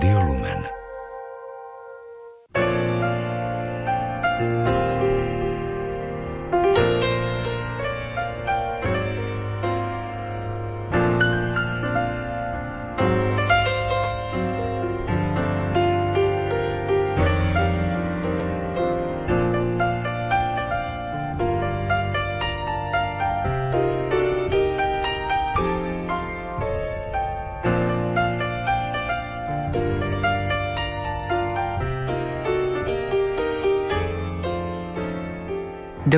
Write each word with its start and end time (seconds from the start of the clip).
Radiólogo. 0.00 0.37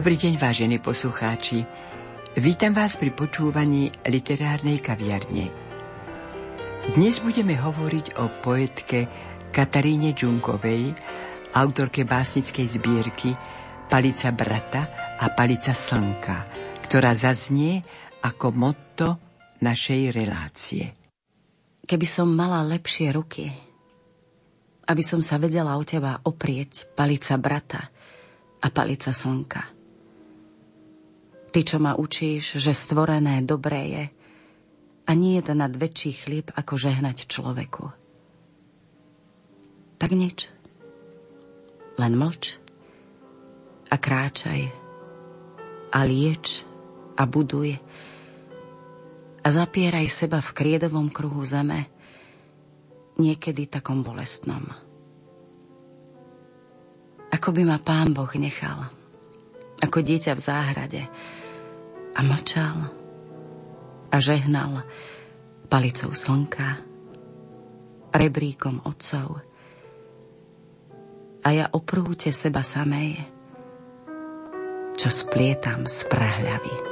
Dobrý 0.00 0.16
deň, 0.16 0.40
vážení 0.40 0.80
poslucháči. 0.80 1.60
Vítam 2.32 2.72
vás 2.72 2.96
pri 2.96 3.12
počúvaní 3.12 3.92
literárnej 4.08 4.80
kaviarne. 4.80 5.52
Dnes 6.96 7.20
budeme 7.20 7.52
hovoriť 7.52 8.16
o 8.16 8.32
poetke 8.40 9.04
Kataríne 9.52 10.16
Džunkovej, 10.16 10.96
autorke 11.52 12.08
básnickej 12.08 12.80
zbierky 12.80 13.36
Palica 13.92 14.32
brata 14.32 14.88
a 15.20 15.36
Palica 15.36 15.76
slnka, 15.76 16.48
ktorá 16.88 17.12
zaznie 17.12 17.84
ako 18.24 18.56
motto 18.56 19.20
našej 19.60 20.16
relácie. 20.16 20.96
Keby 21.84 22.06
som 22.08 22.32
mala 22.32 22.64
lepšie 22.64 23.12
ruky, 23.12 23.52
aby 24.88 25.02
som 25.04 25.20
sa 25.20 25.36
vedela 25.36 25.76
o 25.76 25.84
teba 25.84 26.24
oprieť, 26.24 26.88
palica 26.96 27.36
brata 27.36 27.92
a 28.64 28.66
palica 28.72 29.12
slnka 29.12 29.79
Ty, 31.50 31.60
čo 31.66 31.82
ma 31.82 31.98
učíš, 31.98 32.62
že 32.62 32.70
stvorené 32.70 33.42
dobré 33.42 33.82
je 33.90 34.04
a 35.06 35.10
nie 35.18 35.42
je 35.42 35.50
nad 35.50 35.74
väčší 35.74 36.12
chlieb, 36.14 36.46
ako 36.54 36.78
žehnať 36.78 37.26
človeku. 37.26 37.90
Tak 39.98 40.10
nič. 40.14 40.46
Len 41.98 42.14
mlč 42.14 42.56
a 43.90 43.96
kráčaj 43.98 44.70
a 45.90 45.98
lieč 46.06 46.62
a 47.18 47.26
buduj 47.26 47.74
a 49.42 49.46
zapieraj 49.50 50.06
seba 50.06 50.38
v 50.38 50.54
kriedovom 50.54 51.10
kruhu 51.10 51.42
zeme, 51.42 51.90
niekedy 53.18 53.66
takom 53.66 54.06
bolestnom. 54.06 54.62
Ako 57.34 57.50
by 57.50 57.62
ma 57.66 57.78
pán 57.82 58.14
Boh 58.14 58.30
nechal, 58.38 58.86
ako 59.80 59.98
dieťa 60.00 60.32
v 60.38 60.40
záhrade, 60.40 61.02
a 62.14 62.20
mlčal 62.20 62.78
a 64.10 64.16
žehnal 64.18 64.82
palicou 65.70 66.10
slnka, 66.10 66.82
rebríkom 68.10 68.82
otcov 68.82 69.38
a 71.40 71.48
ja 71.48 71.66
oprúte 71.72 72.28
seba 72.34 72.60
samej, 72.60 73.16
čo 75.00 75.08
splietam 75.08 75.88
z 75.88 76.04
prahľavy. 76.10 76.89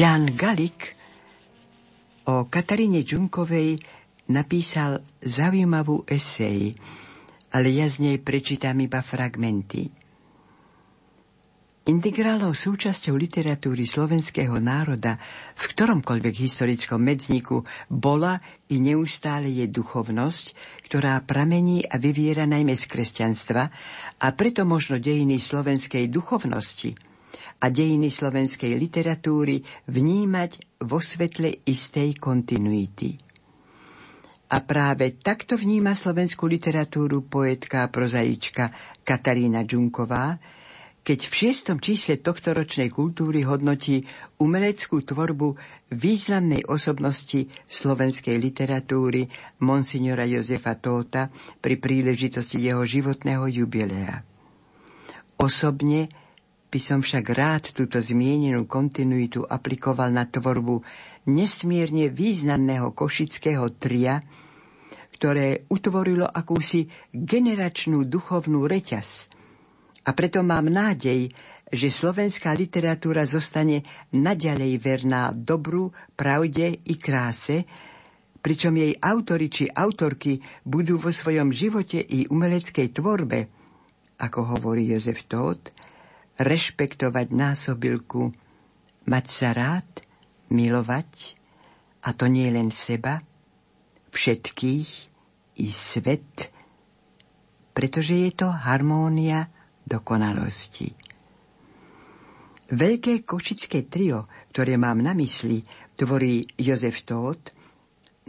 Jan 0.00 0.32
Galik 0.32 0.96
o 2.24 2.48
Kataríne 2.48 3.04
Džunkovej 3.04 3.76
napísal 4.32 5.04
zaujímavú 5.20 6.08
esej, 6.08 6.72
ale 7.52 7.68
ja 7.68 7.84
z 7.84 8.08
nej 8.08 8.16
prečítam 8.16 8.80
iba 8.80 9.04
fragmenty. 9.04 9.92
Integrálnou 11.84 12.56
súčasťou 12.56 13.12
literatúry 13.12 13.84
slovenského 13.84 14.56
národa 14.56 15.20
v 15.52 15.64
ktoromkoľvek 15.68 16.34
historickom 16.48 17.04
medzniku 17.04 17.60
bola 17.92 18.40
i 18.72 18.80
neustále 18.80 19.52
je 19.52 19.68
duchovnosť, 19.68 20.46
ktorá 20.88 21.20
pramení 21.28 21.84
a 21.84 22.00
vyviera 22.00 22.48
najmä 22.48 22.72
z 22.72 22.88
kresťanstva 22.88 23.62
a 24.16 24.26
preto 24.32 24.64
možno 24.64 24.96
dejiny 24.96 25.36
slovenskej 25.36 26.08
duchovnosti– 26.08 26.96
a 27.60 27.66
dejiny 27.68 28.08
slovenskej 28.08 28.72
literatúry 28.76 29.60
vnímať 29.88 30.80
vo 30.88 30.96
svetle 30.96 31.60
istej 31.68 32.16
kontinuity. 32.16 33.20
A 34.50 34.66
práve 34.66 35.14
takto 35.20 35.54
vníma 35.54 35.94
slovenskú 35.94 36.50
literatúru 36.50 37.22
poetka 37.22 37.86
a 37.86 37.90
prozaička 37.92 38.74
Katarína 39.06 39.62
Džunková, 39.62 40.42
keď 41.00 41.18
v 41.26 41.32
šiestom 41.32 41.78
čísle 41.80 42.20
tohto 42.20 42.52
ročnej 42.52 42.92
kultúry 42.92 43.40
hodnotí 43.46 44.04
umeleckú 44.42 45.00
tvorbu 45.00 45.56
významnej 45.94 46.68
osobnosti 46.68 47.46
slovenskej 47.70 48.36
literatúry 48.36 49.24
monsignora 49.64 50.28
Jozefa 50.28 50.76
Tóta 50.76 51.32
pri 51.62 51.80
príležitosti 51.80 52.60
jeho 52.60 52.84
životného 52.84 53.48
jubilea. 53.48 54.20
Osobne 55.40 56.12
by 56.70 56.78
som 56.78 57.02
však 57.02 57.26
rád 57.34 57.74
túto 57.74 57.98
zmienenú 57.98 58.70
kontinuitu 58.70 59.42
aplikoval 59.42 60.14
na 60.14 60.22
tvorbu 60.30 60.78
nesmierne 61.26 62.06
významného 62.06 62.94
košického 62.94 63.66
tria, 63.74 64.22
ktoré 65.18 65.66
utvorilo 65.68 66.24
akúsi 66.24 66.86
generačnú 67.10 68.06
duchovnú 68.06 68.70
reťaz. 68.70 69.28
A 70.06 70.16
preto 70.16 70.40
mám 70.40 70.70
nádej, 70.70 71.28
že 71.70 71.88
slovenská 71.92 72.56
literatúra 72.56 73.26
zostane 73.28 73.84
naďalej 74.14 74.72
verná 74.80 75.34
dobru, 75.34 75.92
pravde 76.16 76.72
i 76.86 76.94
kráse, 76.96 77.68
pričom 78.40 78.72
jej 78.72 78.96
autori 78.96 79.52
či 79.52 79.68
autorky 79.68 80.40
budú 80.64 80.96
vo 80.96 81.12
svojom 81.12 81.52
živote 81.52 82.00
i 82.00 82.24
umeleckej 82.26 82.88
tvorbe, 82.96 83.38
ako 84.16 84.56
hovorí 84.56 84.88
Jozef 84.88 85.28
Tóth, 85.28 85.68
rešpektovať 86.40 87.36
násobilku, 87.36 88.32
mať 89.04 89.26
sa 89.28 89.52
rád, 89.52 89.88
milovať, 90.48 91.36
a 92.00 92.16
to 92.16 92.24
nie 92.32 92.48
len 92.48 92.72
seba, 92.72 93.20
všetkých 94.08 94.88
i 95.60 95.68
svet, 95.68 96.48
pretože 97.76 98.16
je 98.16 98.32
to 98.32 98.48
harmónia 98.48 99.52
dokonalosti. 99.84 100.96
Veľké 102.70 103.26
košické 103.26 103.90
trio, 103.90 104.30
ktoré 104.54 104.80
mám 104.80 105.02
na 105.02 105.12
mysli, 105.12 105.60
tvorí 105.98 106.46
Jozef 106.56 107.02
Tóth, 107.04 107.52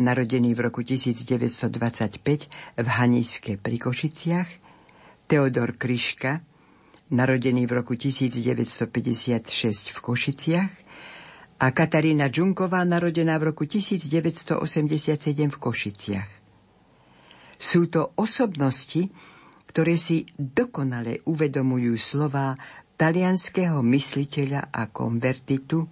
narodený 0.01 0.57
v 0.57 0.59
roku 0.65 0.81
1925 0.81 1.69
v 2.75 2.87
Haniske 2.89 3.61
pri 3.61 3.77
Košiciach, 3.77 4.49
Teodor 5.29 5.77
Kryška, 5.77 6.50
narodený 7.11 7.67
v 7.67 7.71
roku 7.75 7.93
1956 7.99 9.91
v 9.91 9.97
Košiciach, 9.99 10.71
a 11.61 11.69
Katarína 11.69 12.33
Džunková, 12.33 12.81
narodená 12.89 13.37
v 13.37 13.53
roku 13.53 13.69
1987 13.69 14.65
v 15.53 15.57
Košiciach. 15.61 16.29
Sú 17.61 17.85
to 17.85 18.17
osobnosti, 18.17 19.13
ktoré 19.69 19.93
si 19.93 20.25
dokonale 20.41 21.21
uvedomujú 21.29 21.93
slova 22.01 22.57
talianského 22.97 23.77
mysliteľa 23.85 24.73
a 24.73 24.89
konvertitu 24.89 25.85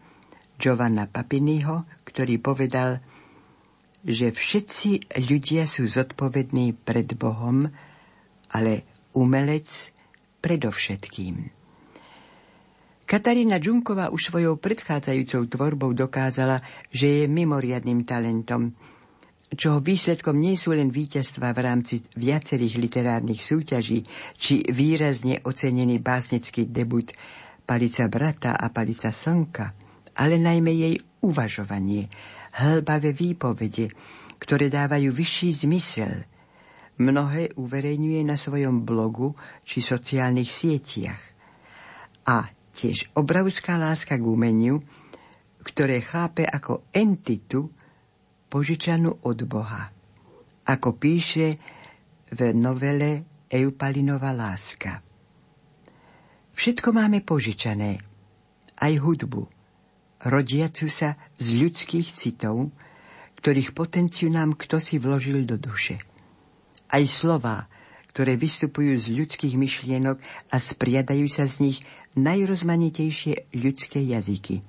Giovanna 0.57 1.05
Papiniho, 1.05 1.85
ktorý 2.01 2.41
povedal, 2.41 3.05
že 4.01 4.33
všetci 4.33 5.21
ľudia 5.29 5.69
sú 5.69 5.85
zodpovední 5.85 6.81
pred 6.81 7.13
Bohom, 7.13 7.69
ale 8.49 8.89
umelec 9.13 9.93
predovšetkým. 10.39 11.51
Katarína 13.09 13.57
Džunková 13.57 14.13
už 14.13 14.29
svojou 14.29 14.61
predchádzajúcou 14.61 15.49
tvorbou 15.49 15.91
dokázala, 15.97 16.61
že 16.93 17.23
je 17.23 17.25
mimoriadným 17.25 18.05
talentom 18.05 18.73
čoho 19.57 19.81
výsledkom 19.81 20.37
nie 20.37 20.53
sú 20.53 20.77
len 20.77 20.93
víťazstva 20.93 21.57
v 21.57 21.59
rámci 21.65 21.95
viacerých 22.13 22.77
literárnych 22.77 23.41
súťaží, 23.41 24.05
či 24.37 24.61
výrazne 24.69 25.41
ocenený 25.41 25.97
básnický 25.97 26.69
debut 26.69 27.09
Palica 27.65 28.05
brata 28.09 28.53
a 28.53 28.69
Palica 28.69 29.09
slnka, 29.09 29.73
ale 30.21 30.37
najmä 30.37 30.71
jej 30.73 30.95
uvažovanie, 31.25 32.09
hlbavé 32.61 33.13
výpovede, 33.13 33.89
ktoré 34.37 34.69
dávajú 34.69 35.09
vyšší 35.09 35.65
zmysel. 35.65 36.25
Mnohé 36.99 37.55
uverejňuje 37.55 38.21
na 38.27 38.35
svojom 38.35 38.83
blogu 38.83 39.31
či 39.63 39.79
sociálnych 39.79 40.51
sieťach. 40.51 41.21
A 42.27 42.51
tiež 42.75 43.15
obrovská 43.15 43.79
láska 43.79 44.19
k 44.19 44.25
umeniu, 44.27 44.83
ktoré 45.63 46.03
chápe 46.03 46.43
ako 46.43 46.91
entitu, 46.91 47.71
požičanú 48.51 49.23
od 49.23 49.39
Boha. 49.47 49.87
Ako 50.67 50.97
píše 50.99 51.55
v 52.33 52.51
novele 52.51 53.45
Eupalinova 53.49 54.35
láska. 54.35 55.01
Všetko 56.53 56.91
máme 56.91 57.23
požičané, 57.23 58.03
aj 58.83 58.93
hudbu, 58.99 59.47
rodiacu 60.27 60.91
sa 60.91 61.15
z 61.39 61.63
ľudských 61.63 62.07
citov, 62.11 62.75
ktorých 63.39 63.71
potenciu 63.71 64.27
nám 64.27 64.59
kto 64.59 64.83
si 64.83 64.99
vložil 64.99 65.47
do 65.47 65.55
duše. 65.55 66.08
Aj 66.89 67.03
slova, 67.05 67.69
ktoré 68.09 68.35
vystupujú 68.35 68.97
z 68.97 69.15
ľudských 69.15 69.55
myšlienok 69.55 70.17
a 70.49 70.55
spriadajú 70.57 71.29
sa 71.29 71.45
z 71.45 71.69
nich 71.69 71.77
najrozmanitejšie 72.17 73.53
ľudské 73.55 74.01
jazyky. 74.01 74.65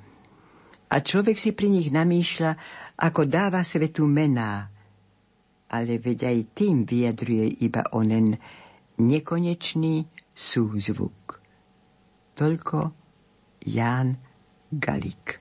A 0.90 1.00
človek 1.00 1.38
si 1.38 1.56
pri 1.56 1.70
nich 1.70 1.88
namýšľa, 1.88 2.54
ako 3.00 3.24
dáva 3.24 3.64
svetu 3.64 4.04
mená, 4.04 4.68
ale 5.70 6.02
veď 6.02 6.30
aj 6.30 6.38
tým 6.52 6.82
vyjadruje 6.82 7.62
iba 7.62 7.86
onen 7.94 8.36
nekonečný 8.98 10.04
súzvuk. 10.34 11.40
Toľko 12.34 12.78
Ján 13.64 14.18
Galik. 14.68 15.40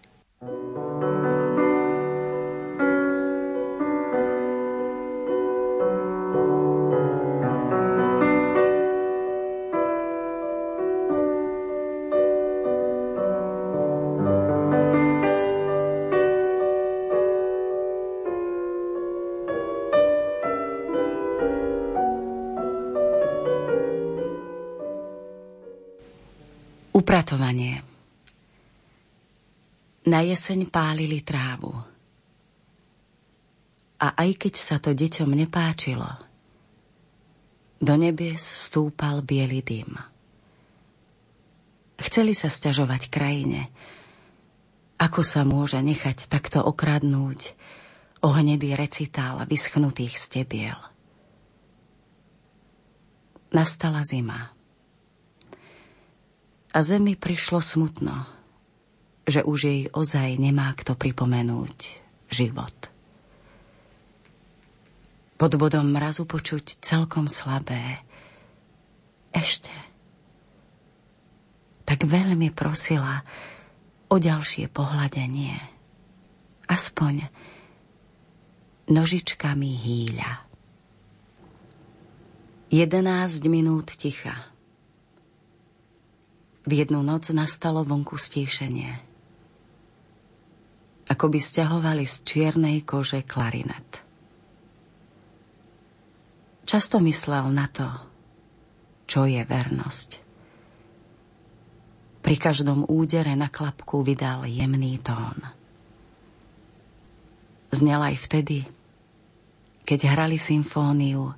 Upratovanie 26.99 27.79
Na 30.03 30.19
jeseň 30.19 30.67
pálili 30.67 31.23
trávu. 31.23 31.71
A 34.03 34.07
aj 34.19 34.35
keď 34.35 34.53
sa 34.59 34.83
to 34.83 34.91
deťom 34.91 35.31
nepáčilo, 35.31 36.19
do 37.79 37.95
nebies 37.95 38.43
stúpal 38.43 39.23
biely 39.23 39.63
dym. 39.63 39.95
Chceli 42.03 42.35
sa 42.35 42.51
stiažovať 42.51 43.07
krajine, 43.07 43.71
ako 44.99 45.23
sa 45.23 45.47
môže 45.47 45.79
nechať 45.79 46.27
takto 46.27 46.59
okradnúť 46.67 47.55
ohnedý 48.19 48.75
recitál 48.75 49.47
vyschnutých 49.47 50.19
stebiel. 50.19 50.75
Nastala 53.55 54.03
zima 54.03 54.58
a 56.69 56.77
zemi 56.85 57.17
prišlo 57.17 57.59
smutno, 57.61 58.25
že 59.25 59.41
už 59.41 59.59
jej 59.61 59.81
ozaj 59.89 60.37
nemá 60.37 60.73
kto 60.77 60.93
pripomenúť 60.93 62.01
život. 62.29 62.77
Pod 65.39 65.51
bodom 65.55 65.87
mrazu 65.95 66.27
počuť 66.27 66.83
celkom 66.83 67.31
slabé. 67.31 68.03
Ešte. 69.31 69.71
Tak 71.87 72.05
veľmi 72.05 72.51
prosila 72.51 73.23
o 74.11 74.19
ďalšie 74.19 74.67
pohľadenie. 74.67 75.55
Aspoň 76.69 77.29
nožičkami 78.91 79.71
hýľa. 79.79 80.31
Jedenáct 82.69 83.41
minút 83.49 83.89
ticha 83.95 84.58
v 86.69 86.85
jednu 86.85 87.01
noc 87.01 87.33
nastalo 87.33 87.81
vonku 87.81 88.13
stíšenie. 88.13 89.01
Ako 91.09 91.25
by 91.25 91.39
stiahovali 91.41 92.05
z 92.05 92.15
čiernej 92.21 92.85
kože 92.85 93.25
klarinet. 93.25 94.05
Často 96.69 97.01
myslel 97.01 97.49
na 97.49 97.65
to, 97.65 97.89
čo 99.09 99.25
je 99.25 99.41
vernosť. 99.41 100.09
Pri 102.21 102.35
každom 102.37 102.85
údere 102.85 103.33
na 103.33 103.49
klapku 103.49 104.05
vydal 104.05 104.45
jemný 104.45 105.01
tón. 105.01 105.41
Znel 107.73 108.13
aj 108.13 108.15
vtedy, 108.29 108.69
keď 109.81 110.13
hrali 110.13 110.37
symfóniu 110.37 111.33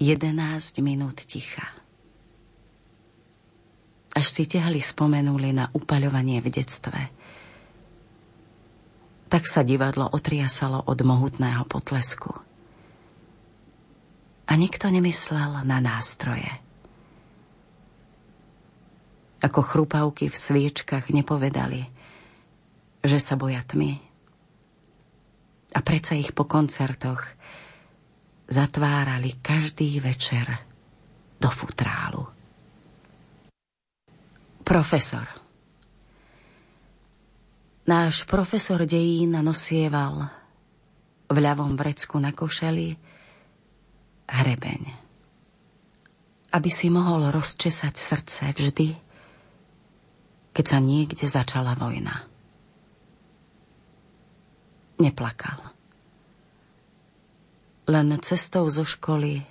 11 0.00 0.32
minút 0.80 1.20
ticha 1.28 1.83
až 4.14 4.26
si 4.30 4.46
tehli 4.46 4.78
spomenuli 4.78 5.50
na 5.50 5.66
upaľovanie 5.74 6.38
v 6.38 6.48
detstve. 6.48 7.00
Tak 9.26 9.42
sa 9.50 9.66
divadlo 9.66 10.06
otriasalo 10.06 10.86
od 10.86 10.98
mohutného 11.02 11.66
potlesku. 11.66 12.30
A 14.46 14.52
nikto 14.54 14.86
nemyslel 14.86 15.66
na 15.66 15.82
nástroje. 15.82 16.46
Ako 19.42 19.60
chrupavky 19.60 20.30
v 20.30 20.36
sviečkach 20.36 21.10
nepovedali, 21.10 21.90
že 23.02 23.18
sa 23.18 23.34
boja 23.34 23.60
tmy. 23.66 23.98
A 25.74 25.82
predsa 25.82 26.14
ich 26.14 26.30
po 26.30 26.46
koncertoch 26.46 27.26
zatvárali 28.46 29.42
každý 29.42 29.98
večer 29.98 30.46
do 31.42 31.50
futrálu. 31.50 32.33
Profesor 34.64 35.44
Náš 37.84 38.24
profesor 38.24 38.80
dejín 38.88 39.36
nosieval 39.44 40.32
v 41.28 41.36
ľavom 41.36 41.76
vrecku 41.76 42.16
na 42.16 42.32
košeli 42.32 42.96
hrebeň. 44.24 44.82
Aby 46.48 46.70
si 46.72 46.88
mohol 46.88 47.28
rozčesať 47.28 47.92
srdce 47.92 48.42
vždy, 48.56 48.88
keď 50.56 50.64
sa 50.64 50.80
niekde 50.80 51.28
začala 51.28 51.76
vojna. 51.76 52.24
Neplakal. 54.96 55.60
Len 57.84 58.16
cestou 58.24 58.64
zo 58.72 58.88
školy 58.88 59.44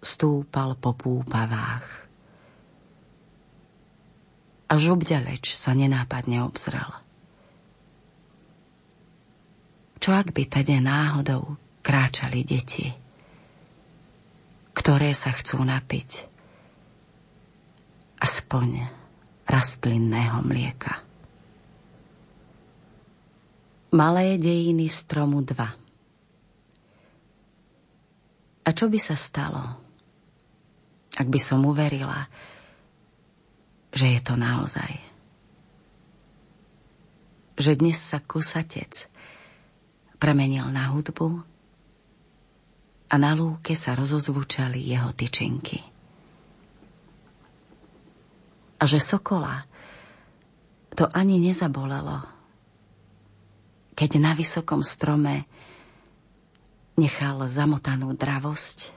stúpal 0.00 0.80
po 0.80 0.96
púpavách 0.96 2.03
až 4.68 4.96
obďaleč 4.96 5.52
sa 5.52 5.76
nenápadne 5.76 6.44
obzrel. 6.44 6.88
Čo 10.00 10.10
ak 10.12 10.36
by 10.36 10.44
tade 10.48 10.76
náhodou 10.80 11.56
kráčali 11.80 12.44
deti, 12.44 12.92
ktoré 14.76 15.16
sa 15.16 15.32
chcú 15.32 15.64
napiť 15.64 16.28
aspoň 18.20 18.88
rastlinného 19.44 20.40
mlieka. 20.44 21.04
Malé 23.94 24.40
dejiny 24.40 24.90
stromu 24.90 25.44
2 25.44 25.84
A 28.64 28.68
čo 28.72 28.88
by 28.88 28.98
sa 28.98 29.12
stalo, 29.14 29.60
ak 31.14 31.28
by 31.28 31.38
som 31.38 31.62
uverila, 31.68 32.26
že 33.94 34.18
je 34.18 34.20
to 34.20 34.34
naozaj. 34.34 34.98
Že 37.54 37.78
dnes 37.78 37.96
sa 37.96 38.18
kusatec 38.18 39.06
premenil 40.18 40.66
na 40.74 40.90
hudbu 40.90 41.46
a 43.06 43.14
na 43.14 43.30
lúke 43.38 43.78
sa 43.78 43.94
rozozvučali 43.94 44.82
jeho 44.82 45.14
tyčinky. 45.14 45.78
A 48.82 48.90
že 48.90 48.98
sokola 48.98 49.62
to 50.98 51.06
ani 51.14 51.38
nezabolelo, 51.38 52.26
keď 53.94 54.10
na 54.18 54.34
vysokom 54.34 54.82
strome 54.82 55.46
nechal 56.98 57.46
zamotanú 57.46 58.14
dravosť, 58.18 58.90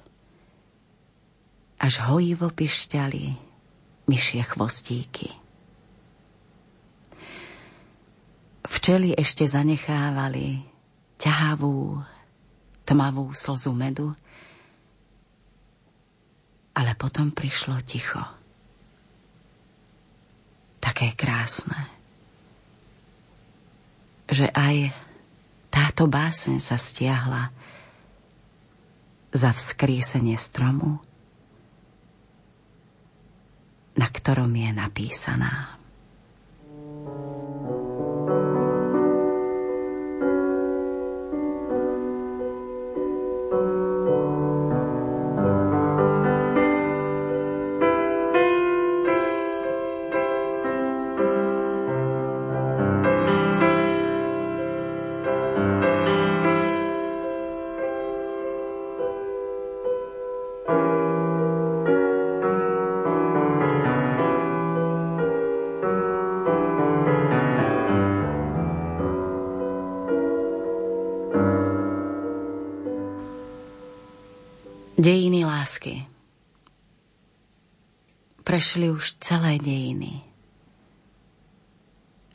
až 1.77 1.93
hojivo 2.09 2.49
pišťali 2.49 3.46
myšie 4.07 4.41
chvostíky. 4.47 5.29
Včely 8.67 9.15
ešte 9.15 9.47
zanechávali 9.47 10.63
ťahavú, 11.19 12.03
tmavú 12.87 13.31
slzu 13.35 13.71
medu, 13.75 14.15
ale 16.75 16.95
potom 16.95 17.31
prišlo 17.31 17.79
ticho. 17.83 18.21
Také 20.83 21.11
krásne, 21.15 21.89
že 24.31 24.47
aj 24.51 24.95
táto 25.67 26.07
báseň 26.07 26.63
sa 26.63 26.79
stiahla 26.79 27.51
za 29.35 29.51
vzkriesenie 29.51 30.39
stromu, 30.39 31.03
na 33.97 34.07
ktorom 34.07 34.53
je 34.53 34.69
napísaná. 34.73 35.76
Dejiny 75.07 75.47
lásky. 75.47 76.03
Prešli 78.43 78.91
už 78.91 79.15
celé 79.23 79.55
dejiny. 79.55 80.19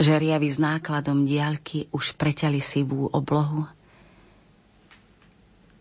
Žeriavy 0.00 0.48
s 0.48 0.56
nákladom 0.56 1.28
diaľky 1.28 1.92
už 1.92 2.16
preťali 2.16 2.64
sivú 2.64 3.12
oblohu. 3.12 3.68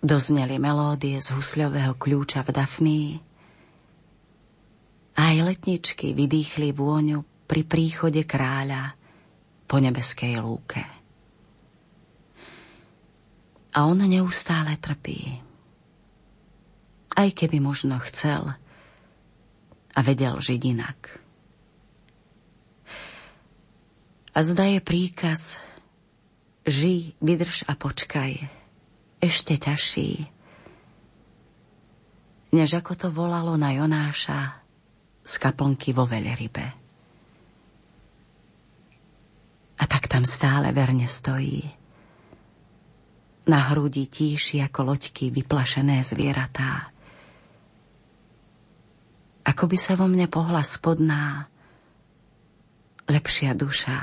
Dozneli 0.03 0.59
melódie 0.59 1.15
z 1.23 1.31
husľového 1.31 1.95
kľúča 1.95 2.43
v 2.43 2.49
Dafnii. 2.59 3.09
Aj 5.15 5.35
letničky 5.47 6.11
vydýchli 6.11 6.75
vôňu 6.75 7.23
pri 7.47 7.63
príchode 7.71 8.27
kráľa 8.27 8.99
po 9.63 9.79
nebeskej 9.79 10.43
lúke. 10.43 10.83
A 13.79 13.79
on 13.87 14.03
neustále 14.03 14.75
trpí 14.75 15.50
aj 17.15 17.29
keby 17.35 17.59
možno 17.59 17.99
chcel 18.07 18.55
a 19.91 19.99
vedel 19.99 20.39
žiť 20.39 20.61
inak. 20.71 20.99
A 24.31 24.39
zda 24.47 24.63
je 24.71 24.79
príkaz 24.79 25.59
ži, 26.63 27.19
vydrž 27.19 27.67
a 27.67 27.75
počkaj, 27.75 28.47
ešte 29.19 29.59
ťažší, 29.59 30.31
než 32.55 32.69
ako 32.79 32.93
to 32.95 33.07
volalo 33.11 33.59
na 33.59 33.75
Jonáša 33.75 34.63
z 35.23 35.33
kaplnky 35.35 35.91
vo 35.91 36.07
veľrybe. 36.07 36.65
A 39.81 39.83
tak 39.89 40.07
tam 40.07 40.23
stále 40.23 40.71
verne 40.71 41.09
stojí. 41.09 41.65
Na 43.49 43.73
hrudi 43.73 44.05
tíši 44.07 44.61
ako 44.61 44.93
loďky 44.93 45.33
vyplašené 45.33 46.05
zvieratá 46.05 46.93
ako 49.41 49.63
by 49.65 49.77
sa 49.77 49.93
vo 49.97 50.05
mne 50.05 50.29
pohla 50.29 50.61
spodná, 50.61 51.49
lepšia 53.09 53.57
duša, 53.57 53.97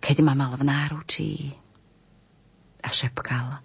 keď 0.00 0.16
ma 0.24 0.32
mal 0.32 0.56
v 0.56 0.64
náručí 0.64 1.32
a 2.80 2.88
šepkal 2.88 3.60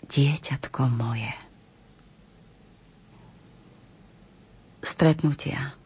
Dieťatko 0.00 0.90
moje. 0.90 1.30
Stretnutia. 4.82 5.76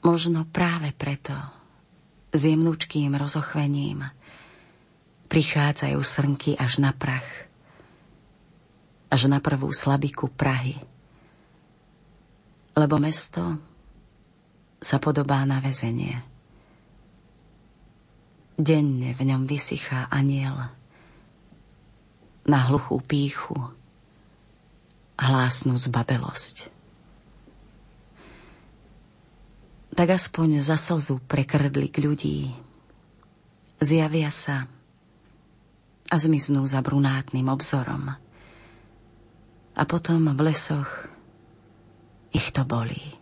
Možno 0.00 0.46
práve 0.48 0.94
preto 0.96 1.36
s 2.30 2.40
jemnúčkým 2.46 3.12
rozochvením 3.18 4.08
prichádzajú 5.26 5.98
srnky 5.98 6.54
až 6.54 6.78
na 6.78 6.94
prach 6.94 7.45
až 9.06 9.30
na 9.30 9.38
prvú 9.38 9.70
slabiku 9.70 10.30
Prahy. 10.30 10.78
Lebo 12.76 13.00
mesto 13.00 13.56
sa 14.82 15.00
podobá 15.00 15.46
na 15.48 15.62
väzenie. 15.62 16.20
Denne 18.56 19.12
v 19.12 19.20
ňom 19.24 19.44
vysychá 19.44 20.08
aniel 20.08 20.72
na 22.46 22.58
hluchú 22.68 23.00
píchu 23.04 23.56
hlásnu 25.16 25.76
zbabelosť. 25.76 26.72
Tak 29.96 30.08
aspoň 30.12 30.60
za 30.60 30.76
slzu 30.76 31.24
prekrdlik 31.24 31.96
ľudí 31.96 32.52
zjavia 33.80 34.28
sa 34.28 34.68
a 36.12 36.16
zmiznú 36.20 36.68
za 36.68 36.84
brunátnym 36.84 37.48
obzorom– 37.48 38.12
a 39.76 39.82
potom 39.84 40.32
v 40.32 40.40
lesoch 40.40 40.88
ich 42.32 42.48
to 42.52 42.64
bolí. 42.64 43.12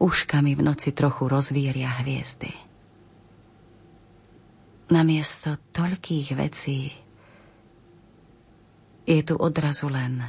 Uškami 0.00 0.56
v 0.56 0.64
noci 0.64 0.92
trochu 0.92 1.28
rozvíria 1.28 2.00
hviezdy. 2.00 2.52
Namiesto 4.92 5.56
toľkých 5.72 6.28
vecí 6.36 6.92
je 9.04 9.20
tu 9.24 9.36
odrazu 9.36 9.88
len 9.88 10.24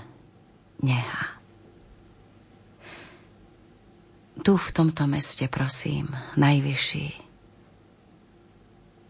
neha. 0.83 1.35
Tu 4.43 4.51
v 4.51 4.69
tomto 4.75 5.07
meste, 5.07 5.47
prosím, 5.47 6.11
najvyšší, 6.35 7.07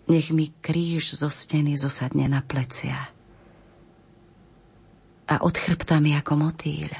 nech 0.05 0.27
mi 0.29 0.53
kríž 0.53 1.17
zo 1.17 1.33
steny 1.33 1.77
zosadne 1.77 2.29
na 2.29 2.45
plecia 2.45 3.14
a 5.25 5.41
od 5.41 5.55
chrbta 5.57 5.97
ako 5.97 6.33
motýľ. 6.37 6.91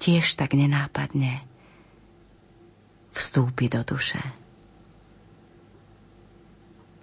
Tiež 0.00 0.34
tak 0.34 0.56
nenápadne 0.56 1.44
vstúpi 3.12 3.68
do 3.68 3.84
duše. 3.84 4.20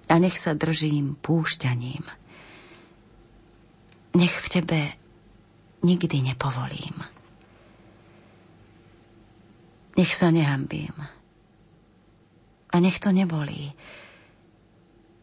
A 0.10 0.18
nech 0.18 0.36
sa 0.42 0.58
držím 0.58 1.14
púšťaním. 1.22 2.02
Nech 4.18 4.36
v 4.42 4.48
tebe 4.50 4.82
nikdy 5.86 6.34
nepovolím. 6.34 6.98
Nech 9.94 10.12
sa 10.18 10.34
nehambím. 10.34 10.98
A 12.70 12.76
nech 12.82 12.98
to 12.98 13.14
nebolí, 13.14 13.70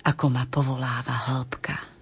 ako 0.06 0.24
ma 0.30 0.46
povoláva 0.46 1.14
hĺbka. 1.30 1.95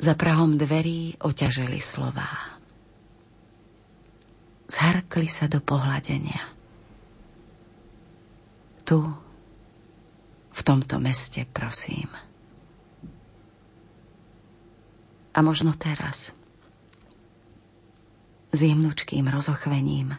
Za 0.00 0.16
prahom 0.16 0.56
dverí 0.56 1.20
oťaželi 1.20 1.76
slová. 1.76 2.56
Zharkli 4.64 5.28
sa 5.28 5.44
do 5.44 5.60
pohľadenia. 5.60 6.40
Tu, 8.88 8.96
v 10.50 10.60
tomto 10.64 10.96
meste, 10.96 11.44
prosím. 11.44 12.08
A 15.36 15.38
možno 15.44 15.76
teraz, 15.76 16.32
s 18.50 18.58
jemnučkým 18.58 19.28
rozochvením, 19.28 20.16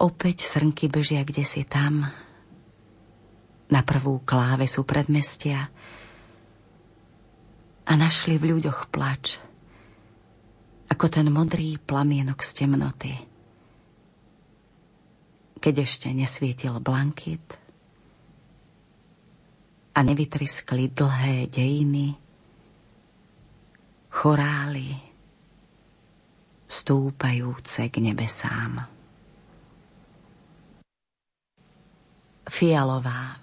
opäť 0.00 0.40
srnky 0.48 0.88
bežia 0.88 1.20
kde 1.20 1.44
si 1.44 1.68
tam, 1.68 2.08
na 3.68 3.80
prvú 3.84 4.24
klávesu 4.24 4.88
predmestia, 4.88 5.68
a 7.92 7.94
našli 8.00 8.40
v 8.40 8.56
ľuďoch 8.56 8.88
plač, 8.88 9.36
ako 10.88 11.12
ten 11.12 11.28
modrý 11.28 11.76
plamienok 11.76 12.40
z 12.40 12.50
temnoty. 12.64 13.12
keď 15.62 15.86
ešte 15.86 16.08
nesvietil 16.10 16.74
blankit 16.82 17.54
a 19.94 20.02
nevytriskli 20.02 20.90
dlhé 20.90 21.46
dejiny, 21.46 22.18
chorály 24.10 24.98
stúpajúce 26.66 27.92
k 27.92 27.96
nebesám. 28.02 28.90
Fialová 32.50 33.41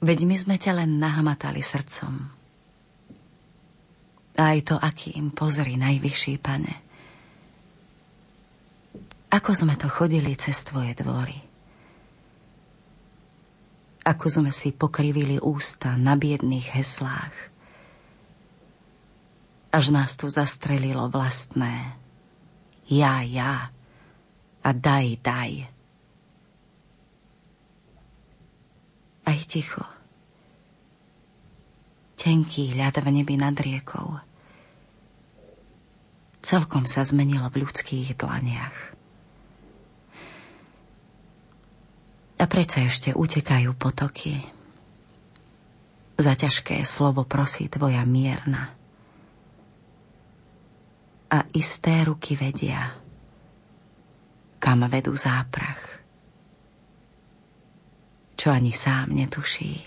Veď 0.00 0.24
my 0.24 0.36
sme 0.36 0.56
ťa 0.56 0.72
len 0.80 0.96
nahmatali 0.96 1.60
srdcom. 1.60 2.14
Aj 4.40 4.58
to, 4.64 4.80
akým, 4.80 5.36
pozri, 5.36 5.76
najvyšší 5.76 6.34
pane. 6.40 6.74
Ako 9.30 9.54
sme 9.54 9.78
to 9.78 9.86
chodili 9.86 10.34
cez 10.34 10.66
tvoje 10.66 10.96
dvory. 10.98 11.38
Ako 14.02 14.26
sme 14.26 14.50
si 14.50 14.74
pokrivili 14.74 15.38
ústa 15.38 15.94
na 15.94 16.18
biedných 16.18 16.66
heslách. 16.72 17.36
Až 19.70 19.94
nás 19.94 20.18
tu 20.18 20.26
zastrelilo 20.26 21.06
vlastné. 21.06 21.94
Ja, 22.90 23.22
ja. 23.22 23.70
A 24.66 24.70
daj, 24.74 25.22
daj. 25.22 25.69
Aj 29.30 29.38
ticho. 29.46 29.86
Tenký 32.18 32.74
ľad 32.74 32.98
v 32.98 33.22
nebi 33.22 33.38
nad 33.38 33.54
riekou. 33.54 34.18
Celkom 36.42 36.90
sa 36.90 37.06
zmenilo 37.06 37.46
v 37.46 37.62
ľudských 37.62 38.18
dlaniach. 38.18 38.76
A 42.42 42.44
predsa 42.50 42.82
ešte 42.90 43.14
utekajú 43.14 43.70
potoky. 43.78 44.42
Za 46.18 46.34
ťažké 46.34 46.82
slovo 46.82 47.22
prosí 47.22 47.70
tvoja 47.70 48.02
mierna. 48.02 48.74
A 51.30 51.46
isté 51.54 52.02
ruky 52.02 52.34
vedia, 52.34 52.98
kam 54.58 54.82
vedú 54.90 55.14
záprach 55.14 55.89
čo 58.40 58.48
ani 58.48 58.72
sám 58.72 59.12
netuší. 59.12 59.84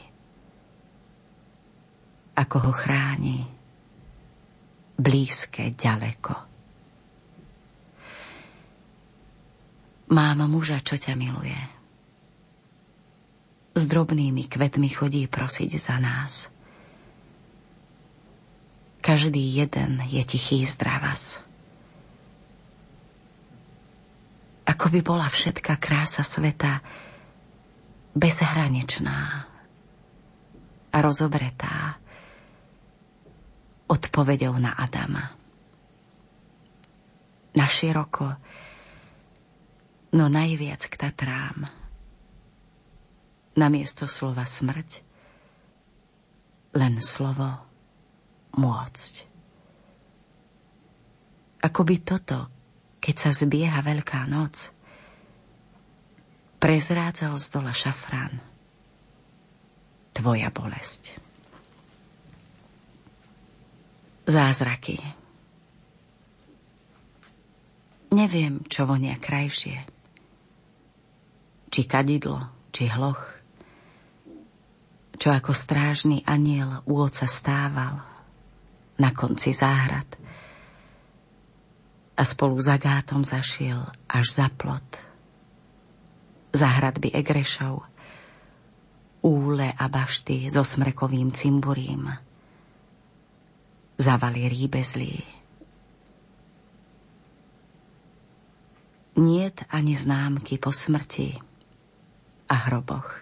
Ako 2.38 2.70
ho 2.70 2.72
chráni 2.74 3.50
blízke 4.94 5.74
ďaleko. 5.74 6.38
Mám 10.14 10.46
muža, 10.46 10.78
čo 10.86 10.94
ťa 10.94 11.18
miluje. 11.18 11.58
S 13.74 13.90
drobnými 13.90 14.46
kvetmi 14.46 14.86
chodí 14.94 15.26
prosiť 15.26 15.72
za 15.74 15.98
nás. 15.98 16.54
Každý 19.02 19.42
jeden 19.42 19.98
je 20.06 20.22
tichý 20.22 20.62
zdravas. 20.70 21.42
Ako 24.70 24.94
by 24.94 25.02
bola 25.02 25.26
všetka 25.26 25.74
krása 25.82 26.22
sveta, 26.22 26.86
bezhranečná 28.14 29.50
a 30.94 30.98
rozobretá 31.02 31.98
odpovedou 33.90 34.58
na 34.58 34.74
Adama. 34.74 35.34
Na 37.54 37.66
široko, 37.70 38.34
no 40.18 40.26
najviac 40.30 40.82
k 40.90 40.94
Tatrám. 40.98 41.70
Namiesto 43.54 44.10
slova 44.10 44.50
smrť, 44.50 45.06
len 46.74 46.98
slovo 46.98 47.62
môcť. 48.58 49.14
Ako 51.62 51.82
by 51.86 51.96
toto, 52.02 52.50
keď 52.98 53.16
sa 53.16 53.30
zbieha 53.30 53.78
Veľká 53.86 54.26
noc, 54.26 54.73
prezrádzal 56.64 57.36
z 57.36 57.48
dola 57.52 57.76
šafrán. 57.76 58.40
Tvoja 60.16 60.48
bolesť. 60.48 61.20
Zázraky. 64.24 64.96
Neviem, 68.16 68.64
čo 68.72 68.88
vonia 68.88 69.20
krajšie. 69.20 69.84
Či 71.68 71.82
kadidlo, 71.84 72.72
či 72.72 72.88
hloch. 72.88 73.44
Čo 75.20 75.36
ako 75.36 75.52
strážny 75.52 76.24
aniel 76.24 76.80
u 76.88 76.96
oca 77.04 77.28
stával 77.28 78.00
na 79.04 79.12
konci 79.12 79.52
záhrad 79.52 80.08
a 82.16 82.24
spolu 82.24 82.56
za 82.64 82.80
gátom 82.80 83.28
zašiel 83.28 83.84
až 84.08 84.26
za 84.32 84.48
plot 84.48 85.13
za 86.54 86.70
hradby 86.70 87.10
Egrešov, 87.10 87.82
úle 89.26 89.74
a 89.74 89.86
bašty 89.90 90.46
so 90.54 90.62
smrekovým 90.62 91.34
cimburím, 91.34 92.14
zavali 93.98 94.46
rýbezlí. 94.46 95.16
Niet 99.14 99.58
ani 99.70 99.94
známky 99.98 100.58
po 100.58 100.74
smrti 100.74 101.38
a 102.50 102.56
hroboch. 102.70 103.22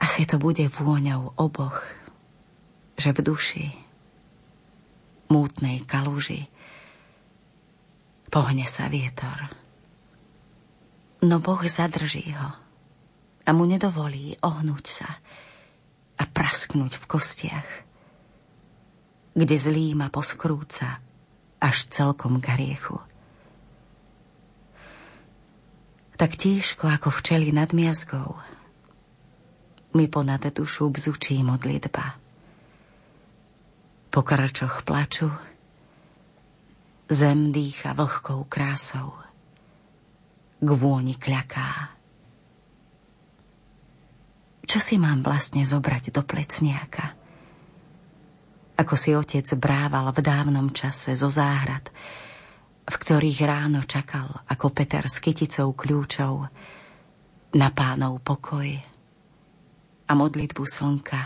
Asi 0.00 0.28
to 0.28 0.36
bude 0.36 0.68
vôňou 0.68 1.32
oboch, 1.40 1.80
že 3.00 3.16
v 3.16 3.20
duši, 3.24 3.66
mútnej 5.32 5.80
kaluži, 5.88 6.44
pohne 8.28 8.68
sa 8.68 8.92
vietor 8.92 9.63
no 11.24 11.40
Boh 11.40 11.64
zadrží 11.64 12.36
ho 12.36 12.50
a 13.44 13.50
mu 13.56 13.64
nedovolí 13.64 14.36
ohnúť 14.44 14.84
sa 14.84 15.10
a 16.20 16.24
prasknúť 16.28 17.00
v 17.00 17.04
kostiach, 17.08 17.68
kde 19.32 19.56
zlý 19.56 19.96
ma 19.96 20.12
poskrúca 20.12 21.00
až 21.58 21.76
celkom 21.88 22.38
k 22.44 22.54
hriechu. 22.54 23.00
Tak 26.14 26.38
tížko 26.38 26.86
ako 26.86 27.10
včeli 27.10 27.50
nad 27.50 27.74
miazgou 27.74 28.38
mi 29.94 30.06
ponad 30.06 30.46
dušu 30.46 30.90
bzučí 30.90 31.42
modlitba. 31.42 32.20
Po 34.10 34.20
krčoch 34.22 34.86
plaču 34.86 35.30
zem 37.10 37.50
dýcha 37.50 37.98
vlhkou 37.98 38.46
krásou 38.46 39.24
k 40.64 40.68
vôni 40.72 41.20
kľaká. 41.20 41.92
Čo 44.64 44.80
si 44.80 44.96
mám 44.96 45.20
vlastne 45.20 45.60
zobrať 45.60 46.08
do 46.08 46.24
plecniaka? 46.24 47.12
Ako 48.74 48.96
si 48.96 49.14
otec 49.14 49.46
brával 49.54 50.10
v 50.10 50.24
dávnom 50.24 50.72
čase 50.72 51.14
zo 51.14 51.28
záhrad, 51.30 51.92
v 52.84 52.96
ktorých 52.96 53.40
ráno 53.44 53.84
čakal 53.84 54.42
ako 54.50 54.72
Peter 54.72 55.04
s 55.06 55.20
kyticou 55.20 55.76
kľúčov 55.76 56.48
na 57.54 57.68
pánov 57.70 58.18
pokoj 58.24 58.66
a 60.04 60.12
modlitbu 60.12 60.64
slnka, 60.64 61.22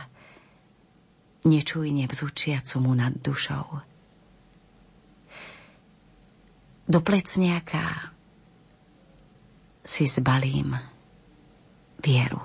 nečujne 1.49 2.05
vzúčiacu 2.05 2.77
mu 2.85 2.93
nad 2.93 3.17
dušou. 3.17 3.67
Do 6.89 7.01
plecniaka 7.01 8.13
si 9.89 10.05
zbalím 10.05 10.77
vieru. 12.05 12.45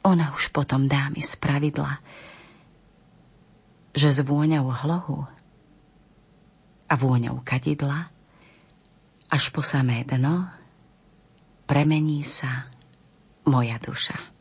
Ona 0.00 0.32
už 0.32 0.48
potom 0.48 0.88
dá 0.88 1.12
mi 1.12 1.20
spravidla, 1.20 2.00
že 3.92 4.08
s 4.08 4.24
vôňou 4.24 4.72
hlohu 4.72 5.28
a 6.88 6.94
vôňou 6.96 7.44
kadidla 7.44 8.08
až 9.28 9.52
po 9.52 9.60
samé 9.60 10.08
dno 10.08 10.48
premení 11.68 12.24
sa 12.24 12.72
moja 13.44 13.76
duša. 13.76 14.39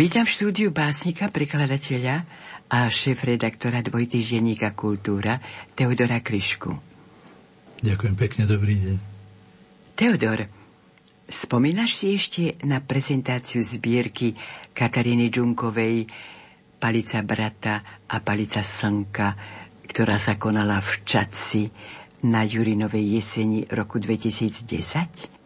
Vítam 0.00 0.24
v 0.24 0.32
štúdiu 0.32 0.72
básnika, 0.72 1.28
prekladateľa 1.28 2.24
a 2.72 2.88
šéf-redaktora 2.88 3.84
dvojtýždenníka 3.84 4.72
Kultúra 4.72 5.36
Teodora 5.76 6.24
Kryšku. 6.24 6.72
Ďakujem 7.84 8.16
pekne, 8.16 8.48
dobrý 8.48 8.80
deň. 8.80 8.96
Teodor, 9.92 10.48
spomínaš 11.28 12.00
si 12.00 12.16
ešte 12.16 12.56
na 12.64 12.80
prezentáciu 12.80 13.60
zbierky 13.60 14.32
Kataríny 14.72 15.28
Džunkovej 15.28 16.08
Palica 16.80 17.20
brata 17.20 17.84
a 18.08 18.24
Palica 18.24 18.64
slnka, 18.64 19.36
ktorá 19.84 20.16
sa 20.16 20.40
konala 20.40 20.80
v 20.80 21.04
Čaci 21.04 21.68
na 22.24 22.40
Jurinovej 22.48 23.20
jeseni 23.20 23.68
roku 23.68 24.00
2010? 24.00 25.39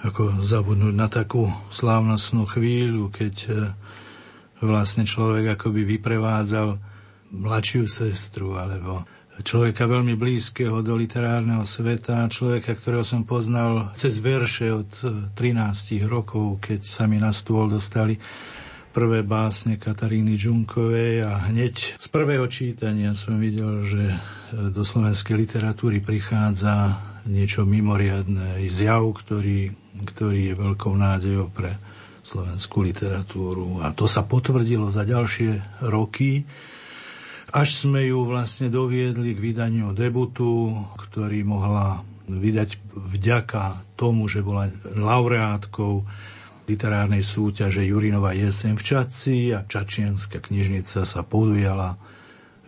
Ako 0.00 0.40
zabudnúť 0.40 0.94
na 0.96 1.12
takú 1.12 1.44
slávnostnú 1.68 2.48
chvíľu, 2.48 3.12
keď 3.12 3.34
e, 3.46 3.50
vlastne 4.64 5.04
človek 5.04 5.60
akoby 5.60 5.84
vyprevádzal 5.96 6.80
mladšiu 7.36 7.84
sestru 7.84 8.56
alebo 8.56 9.04
človeka 9.44 9.84
veľmi 9.88 10.16
blízkeho 10.16 10.80
do 10.80 10.96
literárneho 10.96 11.64
sveta, 11.64 12.28
človeka, 12.28 12.76
ktorého 12.76 13.04
som 13.04 13.24
poznal 13.28 13.92
cez 13.96 14.20
verše 14.20 14.72
od 14.72 14.88
13 15.36 15.36
e, 15.36 16.08
rokov, 16.08 16.64
keď 16.64 16.80
sa 16.80 17.04
mi 17.04 17.20
na 17.20 17.32
stôl 17.32 17.68
dostali 17.68 18.16
prvé 18.90 19.22
básne 19.22 19.78
Kataríny 19.78 20.34
Džunkovej 20.34 21.22
a 21.22 21.46
hneď 21.46 21.94
z 21.94 22.06
prvého 22.10 22.42
čítania 22.50 23.14
som 23.14 23.38
videl, 23.38 23.84
že 23.84 24.02
e, 24.10 24.16
do 24.72 24.80
slovenskej 24.80 25.36
literatúry 25.36 26.00
prichádza 26.00 27.09
niečo 27.28 27.68
mimoriadné, 27.68 28.62
zjav, 28.70 29.04
ktorý 29.16 29.74
ktorý 30.04 30.52
je 30.52 30.54
veľkou 30.54 30.94
nádejou 30.94 31.50
pre 31.50 31.76
slovenskú 32.22 32.84
literatúru. 32.84 33.82
A 33.82 33.92
to 33.92 34.06
sa 34.06 34.24
potvrdilo 34.24 34.88
za 34.92 35.02
ďalšie 35.02 35.82
roky, 35.90 36.46
až 37.50 37.68
sme 37.74 38.06
ju 38.06 38.22
vlastne 38.30 38.70
doviedli 38.70 39.34
k 39.34 39.42
vydaniu 39.42 39.90
debutu, 39.90 40.70
ktorý 40.94 41.42
mohla 41.42 42.06
vydať 42.30 42.94
vďaka 42.94 43.90
tomu, 43.98 44.30
že 44.30 44.38
bola 44.38 44.70
laureátkou 44.94 46.06
literárnej 46.70 47.26
súťaže 47.26 47.82
Jurinova 47.82 48.30
jesen 48.38 48.78
v 48.78 48.86
Čaci 48.86 49.50
a 49.50 49.66
Čačienská 49.66 50.38
knižnica 50.38 51.02
sa 51.02 51.20
podujala 51.26 51.98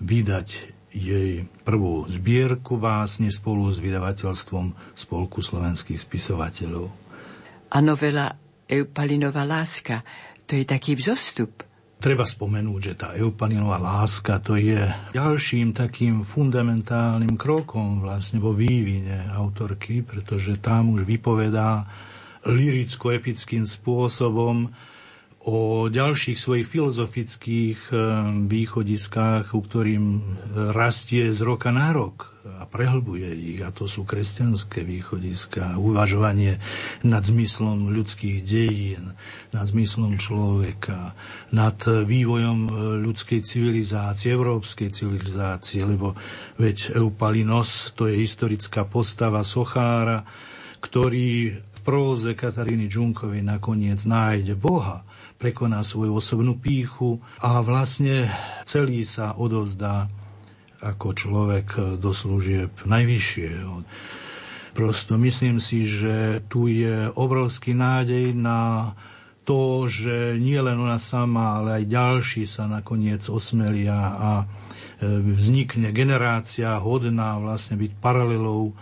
vydať 0.02 0.81
jej 0.92 1.48
prvú 1.64 2.04
zbierku 2.04 2.76
básne 2.76 3.32
spolu 3.32 3.72
s 3.72 3.80
vydavateľstvom 3.80 4.92
Spolku 4.92 5.40
slovenských 5.40 5.96
spisovateľov. 5.96 6.86
A 7.72 7.80
novela 7.80 8.36
Eupalinová 8.68 9.48
láska, 9.48 10.04
to 10.44 10.56
je 10.56 10.64
taký 10.68 10.96
vzostup. 10.96 11.64
Treba 12.02 12.26
spomenúť, 12.26 12.80
že 12.82 12.94
tá 12.98 13.08
Eupalinová 13.14 13.78
láska 13.78 14.42
to 14.42 14.58
je 14.58 14.90
ďalším 15.14 15.70
takým 15.70 16.26
fundamentálnym 16.26 17.38
krokom 17.38 18.02
vlastne 18.02 18.42
vo 18.42 18.50
vývine 18.50 19.30
autorky, 19.30 20.02
pretože 20.02 20.58
tam 20.58 20.98
už 20.98 21.06
vypovedá 21.06 21.86
liricko-epickým 22.42 23.62
spôsobom 23.62 24.66
o 25.42 25.86
ďalších 25.86 26.38
svojich 26.38 26.66
filozofických 26.66 27.78
eh, 27.90 27.98
východiskách, 28.46 29.50
u 29.52 29.60
ktorým 29.60 30.04
rastie 30.70 31.30
z 31.30 31.40
roka 31.42 31.70
na 31.70 31.90
rok 31.90 32.32
a 32.42 32.66
prehlbuje 32.66 33.30
ich. 33.34 33.60
A 33.62 33.70
to 33.70 33.86
sú 33.86 34.02
kresťanské 34.02 34.82
východiska, 34.82 35.78
uvažovanie 35.78 36.58
nad 37.02 37.22
zmyslom 37.22 37.90
ľudských 37.90 38.42
dejín, 38.42 39.14
nad 39.50 39.62
zmyslom 39.62 40.18
človeka, 40.18 41.14
nad 41.50 41.78
vývojom 41.82 42.58
e, 42.66 42.70
ľudskej 43.02 43.40
civilizácie, 43.42 44.30
európskej 44.30 44.90
civilizácie, 44.90 45.82
lebo 45.82 46.18
veď 46.58 46.98
Eupalinos 46.98 47.94
to 47.94 48.10
je 48.10 48.18
historická 48.18 48.86
postava 48.86 49.46
Sochára, 49.46 50.26
ktorý 50.82 51.54
v 51.54 51.78
próze 51.82 52.34
Kataríny 52.34 52.86
Džunkovej 52.86 53.42
nakoniec 53.42 54.02
nájde 54.02 54.54
Boha, 54.54 55.06
prekoná 55.42 55.82
svoju 55.82 56.14
osobnú 56.14 56.54
píchu 56.54 57.18
a 57.42 57.58
vlastne 57.66 58.30
celý 58.62 59.02
sa 59.02 59.34
odovzdá 59.34 60.06
ako 60.78 61.08
človek 61.18 61.98
do 61.98 62.14
služieb 62.14 62.70
najvyššieho. 62.86 63.74
Prosto 64.72 65.18
myslím 65.18 65.58
si, 65.58 65.84
že 65.84 66.46
tu 66.46 66.70
je 66.70 67.10
obrovský 67.12 67.74
nádej 67.74 68.32
na 68.38 68.94
to, 69.42 69.90
že 69.90 70.38
nie 70.38 70.56
len 70.56 70.78
ona 70.78 70.96
sama, 70.96 71.60
ale 71.60 71.82
aj 71.82 71.92
ďalší 71.92 72.42
sa 72.46 72.70
nakoniec 72.70 73.26
osmelia 73.26 73.98
a 73.98 74.30
e, 74.40 74.44
vznikne 75.18 75.92
generácia 75.92 76.72
hodná 76.78 77.36
vlastne 77.42 77.76
byť 77.76 77.92
paralelou 78.00 78.70
e, 78.70 78.74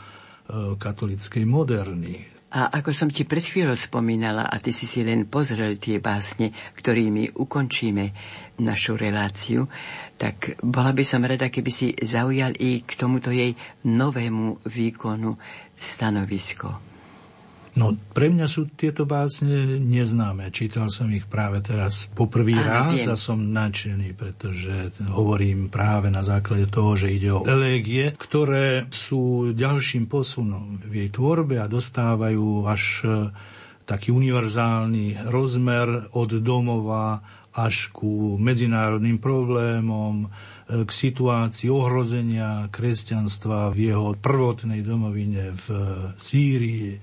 katolickej 0.79 1.45
moderny. 1.49 2.30
A 2.51 2.67
ako 2.83 2.91
som 2.91 3.07
ti 3.07 3.23
pred 3.23 3.47
chvíľou 3.47 3.79
spomínala, 3.79 4.43
a 4.51 4.59
ty 4.59 4.75
si 4.75 4.83
si 4.83 5.07
len 5.07 5.31
pozrel 5.31 5.79
tie 5.79 6.03
básne, 6.03 6.51
ktorými 6.51 7.39
ukončíme 7.39 8.11
našu 8.59 8.99
reláciu, 8.99 9.71
tak 10.19 10.59
bola 10.59 10.91
by 10.91 11.05
som 11.07 11.23
rada, 11.23 11.47
keby 11.47 11.71
si 11.71 11.95
zaujal 11.95 12.59
i 12.59 12.83
k 12.83 12.91
tomuto 12.99 13.31
jej 13.31 13.55
novému 13.87 14.67
výkonu 14.67 15.39
stanovisko. 15.79 16.90
No, 17.79 17.95
pre 17.95 18.27
mňa 18.27 18.51
sú 18.51 18.67
tieto 18.75 19.07
básne 19.07 19.79
neznáme. 19.79 20.51
Čítal 20.51 20.91
som 20.91 21.07
ich 21.15 21.31
práve 21.31 21.63
teraz 21.63 22.11
poprvý 22.11 22.59
raz 22.59 23.07
viem. 23.07 23.15
a 23.15 23.15
som 23.15 23.39
nadšený, 23.39 24.11
pretože 24.19 24.91
hovorím 25.07 25.71
práve 25.71 26.11
na 26.11 26.27
základe 26.27 26.67
toho, 26.67 26.99
že 26.99 27.15
ide 27.15 27.31
o 27.31 27.47
elégie, 27.47 28.11
ktoré 28.19 28.91
sú 28.91 29.55
ďalším 29.55 30.11
posunom 30.11 30.83
v 30.83 31.07
jej 31.07 31.11
tvorbe 31.15 31.63
a 31.63 31.71
dostávajú 31.71 32.67
až 32.67 32.83
e, 33.07 33.09
taký 33.87 34.11
univerzálny 34.11 35.31
rozmer 35.31 36.11
od 36.11 36.31
domova 36.43 37.23
až 37.55 37.91
ku 37.95 38.35
medzinárodným 38.35 39.23
problémom, 39.23 40.27
e, 40.27 40.29
k 40.83 40.91
situácii 40.91 41.71
ohrozenia 41.71 42.67
kresťanstva 42.67 43.71
v 43.71 43.95
jeho 43.95 44.19
prvotnej 44.19 44.83
domovine 44.83 45.55
v 45.55 45.67
Sýrii 46.19 46.99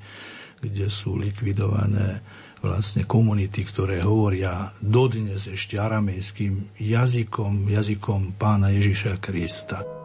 kde 0.62 0.88
sú 0.90 1.18
likvidované 1.18 2.22
vlastne 2.62 3.06
komunity, 3.06 3.64
ktoré 3.66 4.02
hovoria 4.02 4.74
dodnes 4.82 5.46
ešte 5.46 5.78
aramejským 5.78 6.78
jazykom, 6.82 7.70
jazykom 7.70 8.36
pána 8.38 8.74
Ježiša 8.74 9.22
Krista. 9.22 9.97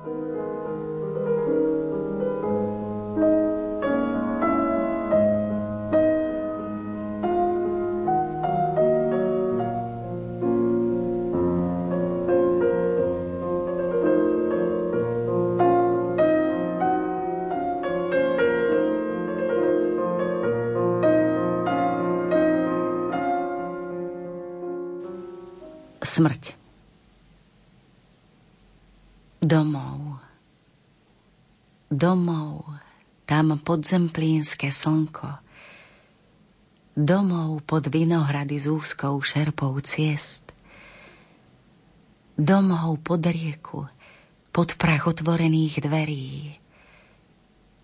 Smrť. 26.13 26.61
Domov. 29.41 30.21
Domov, 31.89 32.69
tam 33.25 33.57
podzemplínske 33.57 34.69
slnko. 34.69 35.41
Domov 36.93 37.65
pod 37.65 37.89
vinohrady 37.89 38.61
z 38.61 38.69
úzkou 38.69 39.25
šerpou 39.25 39.73
ciest. 39.81 40.53
Domov 42.37 43.01
pod 43.01 43.25
rieku, 43.25 43.89
pod 44.53 44.77
prach 44.77 45.09
otvorených 45.09 45.81
dverí. 45.81 46.61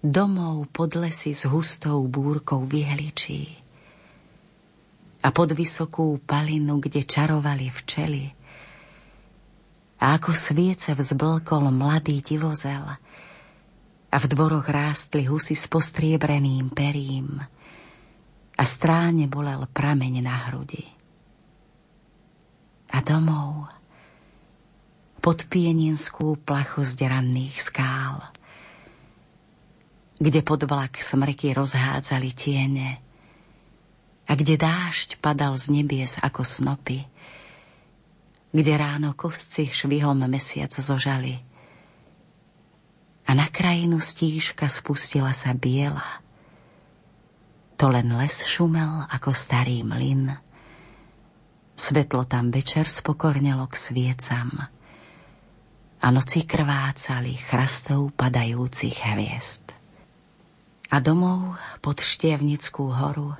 Domov 0.05 0.69
pod 0.69 1.01
lesy 1.01 1.33
s 1.33 1.49
hustou 1.49 2.05
búrkou 2.05 2.64
vyhličí 2.69 3.67
a 5.29 5.33
pod 5.35 5.53
vysokú 5.53 6.25
palinu, 6.25 6.81
kde 6.81 7.05
čarovali 7.05 7.69
včely. 7.69 8.33
A 10.01 10.17
ako 10.17 10.33
sviece 10.33 10.97
vzblkol 10.97 11.69
mladý 11.69 12.25
divozel 12.25 12.81
a 14.09 14.17
v 14.17 14.25
dvoroch 14.25 14.64
rástli 14.64 15.29
husy 15.29 15.53
s 15.53 15.69
postriebreným 15.69 16.73
perím 16.73 17.45
a 18.57 18.62
stráne 18.64 19.29
bolel 19.29 19.69
prameň 19.69 20.14
na 20.25 20.49
hrudi. 20.49 20.88
A 22.88 23.05
domov 23.05 23.69
pod 25.21 25.45
pienienskú 25.45 26.41
plachosť 26.41 27.05
ranných 27.05 27.57
skál, 27.61 28.17
kde 30.17 30.41
pod 30.41 30.64
vlak 30.64 30.97
smrky 30.97 31.53
rozhádzali 31.53 32.31
tiene– 32.33 32.88
a 34.29 34.33
kde 34.37 34.61
dážď 34.61 35.17
padal 35.25 35.57
z 35.57 35.73
nebies 35.73 36.21
ako 36.21 36.45
snopy 36.45 37.09
kde 38.53 38.73
ráno 38.81 39.12
kosci 39.12 39.69
švihom 39.69 40.25
mesiac 40.25 40.73
zožali. 40.73 41.37
A 43.29 43.37
na 43.37 43.45
krajinu 43.53 44.01
stížka 44.01 44.73
spustila 44.73 45.37
sa 45.37 45.53
biela. 45.53 46.25
To 47.77 47.93
len 47.93 48.09
les 48.17 48.43
šumel 48.49 49.05
ako 49.12 49.37
starý 49.37 49.85
mlyn. 49.85 50.33
Svetlo 51.79 52.25
tam 52.25 52.51
večer 52.51 52.88
spokornelo 52.88 53.69
k 53.71 53.75
sviecam 53.77 54.51
a 55.99 56.07
noci 56.11 56.43
krvácali 56.49 57.38
chrastov 57.38 58.17
padajúcich 58.17 58.97
hviezd. 58.97 59.77
A 60.88 61.05
domov 61.05 61.61
pod 61.85 62.01
Štievnickú 62.01 62.91
horu 62.97 63.37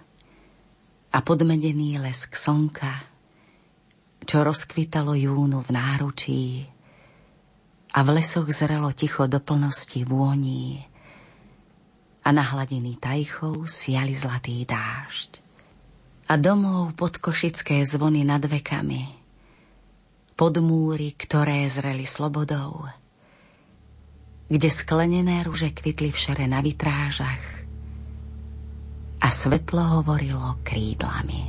a 1.19 1.23
podmedený 1.27 1.99
lesk 1.99 2.39
slnka 2.39 3.19
čo 4.23 4.47
rozkvitalo 4.47 5.19
júnu 5.19 5.67
v 5.67 5.71
náručí 5.75 6.45
a 7.91 7.99
v 8.07 8.09
lesoch 8.23 8.47
zrelo 8.55 8.95
ticho 8.95 9.27
do 9.27 9.43
plnosti 9.43 10.05
vôní 10.07 10.87
a 12.23 12.29
na 12.31 12.45
hladiny 12.45 13.03
tajchov 13.03 13.67
siali 13.67 14.15
zlatý 14.15 14.63
dážď. 14.69 15.43
A 16.29 16.37
domov 16.37 16.93
pod 16.93 17.17
košické 17.17 17.81
zvony 17.89 18.21
nad 18.21 18.45
vekami, 18.45 19.09
pod 20.37 20.61
múry, 20.61 21.17
ktoré 21.17 21.65
zreli 21.73 22.05
slobodou, 22.05 22.85
kde 24.53 24.69
sklenené 24.69 25.41
ruže 25.41 25.73
kvitli 25.73 26.13
v 26.13 26.21
šere 26.21 26.45
na 26.45 26.61
vitrážach 26.61 27.58
a 29.21 29.29
svetlo 29.31 29.83
hovorilo 29.83 30.63
krídlami. 30.65 31.43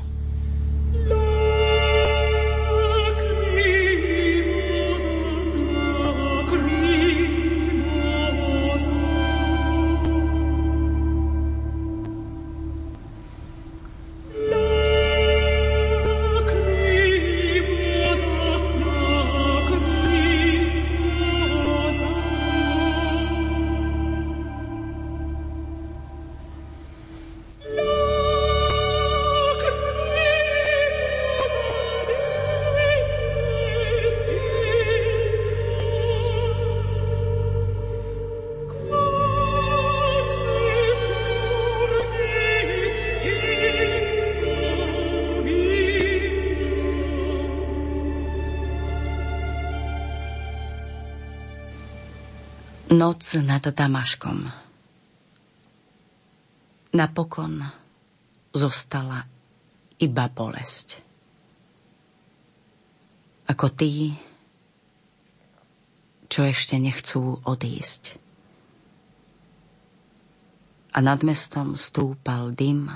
Noc 52.99 53.23
nad 53.39 53.63
Damaškom. 53.63 54.43
Napokon 56.99 57.63
zostala 58.51 59.23
iba 60.03 60.25
bolesť. 60.27 60.99
Ako 63.47 63.71
tí, 63.71 64.12
čo 66.27 66.43
ešte 66.43 66.75
nechcú 66.75 67.39
odísť. 67.47 68.19
A 70.91 70.99
nad 70.99 71.23
mestom 71.23 71.79
stúpal 71.79 72.51
dym 72.51 72.91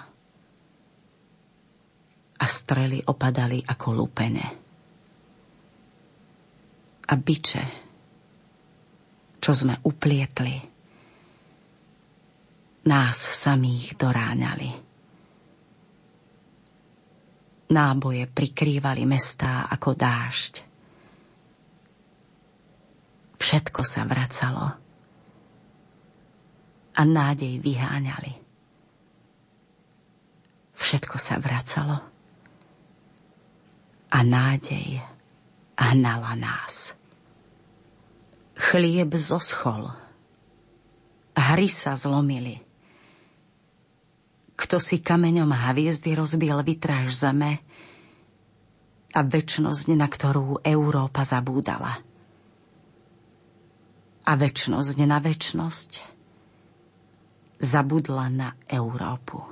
a 2.44 2.46
strely 2.52 3.08
opadali 3.08 3.64
ako 3.64 4.04
lúpene. 4.04 4.48
A 7.08 7.14
byče 7.16 7.83
čo 9.44 9.52
sme 9.52 9.76
uplietli. 9.84 10.56
Nás 12.88 13.20
samých 13.20 14.00
doráňali. 14.00 14.72
Náboje 17.76 18.24
prikrývali 18.32 19.04
mestá 19.04 19.68
ako 19.68 20.00
dážď. 20.00 20.64
Všetko 23.36 23.84
sa 23.84 24.08
vracalo 24.08 24.66
a 26.96 27.02
nádej 27.04 27.60
vyháňali. 27.60 28.34
Všetko 30.72 31.20
sa 31.20 31.36
vracalo 31.44 32.00
a 34.08 34.20
nádej 34.24 35.04
hnala 35.76 36.32
nás. 36.40 37.03
Chlieb 38.64 39.12
zoschol. 39.20 39.92
Hry 41.36 41.68
sa 41.68 42.00
zlomili. 42.00 42.64
Kto 44.56 44.80
si 44.80 45.04
kameňom 45.04 45.52
hviezdy 45.52 46.16
rozbil 46.16 46.56
vytráž 46.64 47.12
zeme 47.12 47.60
a 49.12 49.20
väčnosť, 49.20 49.92
na 49.92 50.08
ktorú 50.08 50.64
Európa 50.64 51.28
zabúdala. 51.28 51.92
A 54.24 54.32
väčnosť 54.32 54.98
na 55.04 55.20
väčnosť 55.20 55.92
zabudla 57.60 58.26
na 58.32 58.50
Európu. 58.64 59.44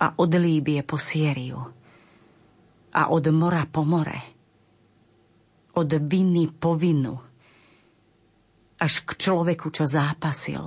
A 0.00 0.16
od 0.16 0.32
Líbie 0.32 0.80
po 0.80 0.96
Sieriu 0.96 1.60
a 2.90 3.02
od 3.12 3.24
mora 3.28 3.68
po 3.68 3.84
more– 3.84 4.18
od 5.80 5.90
viny 6.04 6.52
po 6.52 6.76
vinu 6.76 7.16
až 8.80 9.04
k 9.04 9.10
človeku, 9.16 9.68
čo 9.72 9.84
zápasil. 9.84 10.64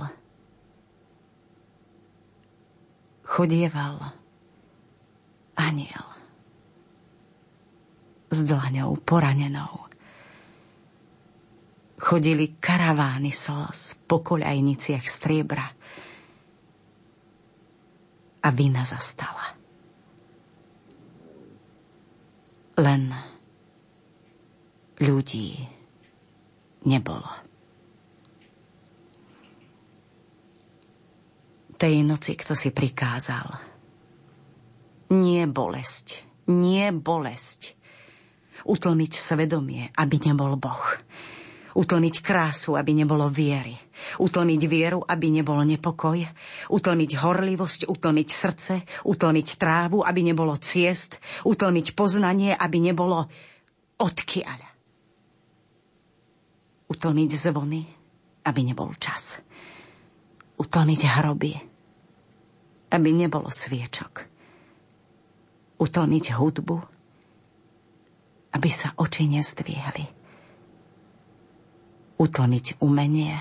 Chodieval 3.26 3.98
aniel 5.58 6.06
s 8.30 8.38
dlaňou 8.46 8.98
poranenou. 9.02 9.86
Chodili 11.98 12.58
karavány 12.58 13.30
slz 13.30 14.06
po 14.06 14.22
koľajniciach 14.22 15.06
striebra 15.06 15.66
a 18.44 18.48
vina 18.52 18.82
zastala. 18.84 19.56
Len 22.74 23.33
ľudí 25.00 25.58
nebolo. 26.86 27.30
Tej 31.74 32.06
noci 32.06 32.38
kto 32.38 32.54
si 32.54 32.70
prikázal. 32.70 33.74
Nie 35.10 35.44
bolesť, 35.50 36.22
nie 36.48 36.86
bolesť. 36.94 37.76
Utlmiť 38.64 39.12
svedomie, 39.12 39.92
aby 39.92 40.16
nebol 40.24 40.56
Boh. 40.56 40.86
Utlmiť 41.74 42.24
krásu, 42.24 42.78
aby 42.78 42.96
nebolo 42.96 43.28
viery. 43.28 43.76
Utlmiť 44.16 44.62
vieru, 44.64 45.04
aby 45.04 45.28
nebol 45.28 45.60
nepokoj. 45.66 46.16
Utlmiť 46.72 47.10
horlivosť, 47.20 47.80
utlmiť 47.90 48.28
srdce. 48.30 48.74
Utlmiť 49.04 49.48
trávu, 49.60 50.00
aby 50.00 50.20
nebolo 50.24 50.56
ciest. 50.56 51.20
Utlmiť 51.44 51.92
poznanie, 51.92 52.56
aby 52.56 52.78
nebolo 52.80 53.28
odkiaľ 54.00 54.73
utlmiť 56.88 57.30
zvony, 57.32 57.82
aby 58.44 58.60
nebol 58.60 58.92
čas. 59.00 59.40
Utlmiť 60.54 61.00
hroby, 61.18 61.52
aby 62.92 63.08
nebolo 63.10 63.48
sviečok. 63.48 64.12
Utlmiť 65.80 66.24
hudbu, 66.38 66.76
aby 68.54 68.70
sa 68.70 68.94
oči 68.94 69.26
nezdvihli. 69.26 70.06
Utlmiť 72.14 72.78
umenie, 72.78 73.34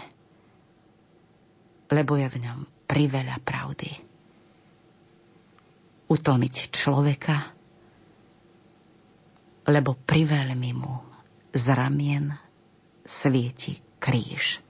lebo 1.93 2.17
je 2.17 2.27
v 2.27 2.37
ňom 2.41 2.59
priveľa 2.89 3.37
pravdy. 3.45 3.91
Utlmiť 6.09 6.55
človeka, 6.73 7.37
lebo 9.69 9.95
priveľmi 9.95 10.71
mu 10.73 10.93
z 11.53 11.65
ramien 11.71 12.42
svieti 13.03 13.79
kríž. 13.99 14.63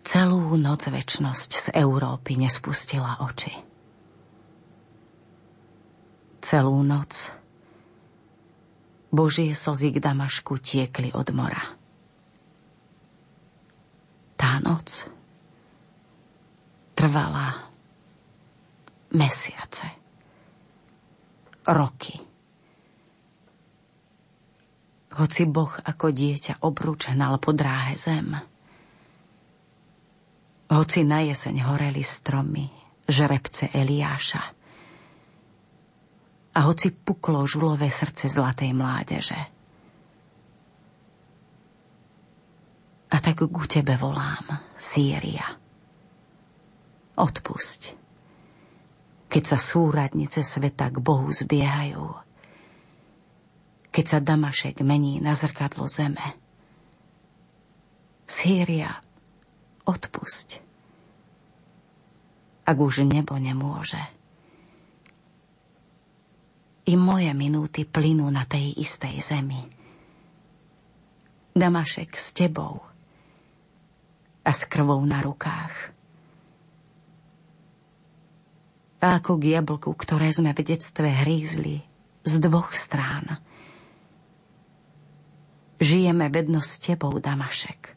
Celú 0.00 0.58
noc 0.58 0.90
väčnosť 0.90 1.50
z 1.54 1.66
Európy 1.76 2.34
nespustila 2.34 3.22
oči. 3.22 3.54
Celú 6.40 6.82
noc 6.82 7.30
Božie 9.10 9.54
slzy 9.54 9.94
k 9.94 10.02
Damašku 10.02 10.58
tiekli 10.58 11.14
od 11.14 11.30
mora. 11.30 11.62
Tá 14.34 14.58
noc 14.58 15.06
trvala 16.94 17.70
mesiace, 19.12 19.86
roky. 21.66 22.29
Hoci 25.20 25.44
Boh 25.44 25.68
ako 25.68 26.08
dieťa 26.08 26.64
obrúč 26.64 27.12
hnal 27.12 27.36
po 27.36 27.52
dráhe 27.52 27.92
zem, 27.92 28.32
hoci 30.70 31.04
na 31.04 31.20
jeseň 31.20 31.60
horeli 31.68 32.00
stromy, 32.00 32.72
žrebce 33.04 33.68
Eliáša, 33.68 34.42
a 36.50 36.58
hoci 36.64 36.88
puklo 36.94 37.44
žulové 37.44 37.92
srdce 37.92 38.32
zlatej 38.32 38.72
mládeže. 38.72 39.40
A 43.10 43.16
tak 43.20 43.44
ku 43.44 43.64
tebe 43.68 43.98
volám, 44.00 44.46
Sýria. 44.78 45.58
Odpusť 47.20 48.00
keď 49.30 49.44
sa 49.46 49.58
súradnice 49.62 50.42
sveta 50.42 50.90
k 50.90 50.98
Bohu 50.98 51.30
zbiehajú, 51.30 52.02
keď 53.90 54.04
sa 54.06 54.18
Damašek 54.22 54.82
mení 54.86 55.18
na 55.18 55.34
zrkadlo 55.34 55.90
zeme. 55.90 56.22
Sýria, 58.30 59.02
odpusť. 59.86 60.62
Ak 62.66 62.78
už 62.78 63.02
nebo 63.02 63.34
nemôže. 63.34 63.98
I 66.86 66.94
moje 66.94 67.34
minúty 67.34 67.82
plynú 67.82 68.30
na 68.30 68.46
tej 68.46 68.78
istej 68.78 69.18
zemi. 69.18 69.66
Damašek 71.50 72.14
s 72.14 72.30
tebou 72.30 72.86
a 74.46 74.50
s 74.54 74.62
krvou 74.70 75.02
na 75.02 75.18
rukách 75.18 75.90
a 79.00 79.16
ako 79.16 79.40
k 79.40 79.56
jablku, 79.56 79.90
ktoré 79.96 80.28
sme 80.28 80.52
v 80.52 80.60
detstve 80.60 81.08
hrízli 81.08 81.80
z 82.22 82.34
dvoch 82.44 82.76
strán. 82.76 83.40
Žijeme 85.80 86.28
bedno 86.28 86.60
s 86.60 86.76
tebou, 86.76 87.16
Damašek. 87.16 87.96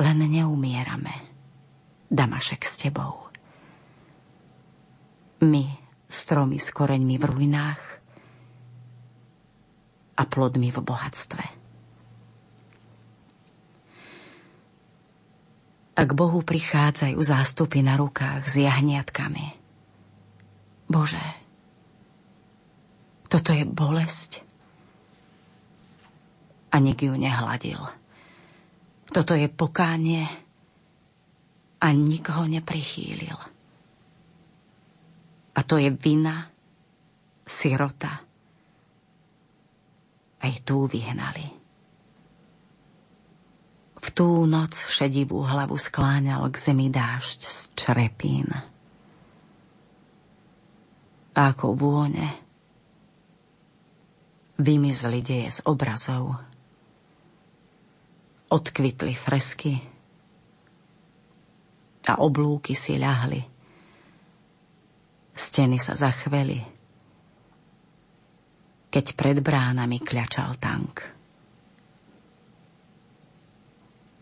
Len 0.00 0.18
neumierame, 0.30 1.12
Damašek 2.06 2.62
s 2.62 2.86
tebou. 2.86 3.28
My, 5.42 5.64
stromy 6.06 6.62
s 6.62 6.70
koreňmi 6.70 7.18
v 7.18 7.24
ruinách 7.26 7.82
a 10.16 10.22
plodmi 10.22 10.70
v 10.70 10.78
bohatstve. 10.78 11.60
a 16.00 16.08
k 16.08 16.16
Bohu 16.16 16.40
prichádzajú 16.40 17.20
zástupy 17.20 17.84
na 17.84 18.00
rukách 18.00 18.48
s 18.48 18.56
jahniatkami. 18.56 19.52
Bože, 20.88 21.20
toto 23.28 23.52
je 23.52 23.68
bolesť. 23.68 24.49
A 26.70 26.76
nik 26.78 27.02
ju 27.02 27.14
nehladil. 27.18 27.82
Toto 29.10 29.34
je 29.34 29.50
pokánie 29.50 30.22
a 31.80 31.86
nik 31.90 32.30
ho 32.30 32.46
neprichýlil. 32.46 33.38
A 35.50 35.60
to 35.66 35.82
je 35.82 35.90
vina, 35.90 36.46
sirota. 37.42 38.22
Aj 40.40 40.54
tu 40.64 40.86
vyhnali. 40.86 41.46
V 44.00 44.08
tú 44.16 44.48
noc 44.48 44.72
šedivú 44.88 45.44
hlavu 45.44 45.76
skláňal 45.76 46.48
k 46.48 46.56
zemi 46.56 46.88
dážď 46.88 47.40
z 47.44 47.58
črepín. 47.76 48.48
A 51.36 51.40
ako 51.52 51.76
vône 51.76 52.40
vymizli 54.56 55.20
deje 55.20 55.60
z 55.60 55.60
obrazov. 55.68 56.49
Odkvitli 58.50 59.14
fresky 59.14 59.78
a 62.10 62.18
oblúky 62.18 62.74
si 62.74 62.98
ľahli. 62.98 63.38
Steny 65.30 65.78
sa 65.78 65.94
zachveli, 65.94 66.58
keď 68.90 69.06
pred 69.14 69.38
bránami 69.38 70.02
kľačal 70.02 70.58
tank. 70.58 71.06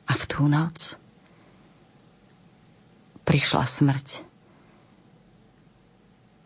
A 0.08 0.12
v 0.12 0.24
tú 0.28 0.44
noc 0.44 1.00
prišla 3.24 3.64
smrť. 3.64 4.08